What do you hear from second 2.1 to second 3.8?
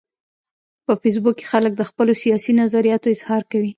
سیاسي نظریاتو اظهار کوي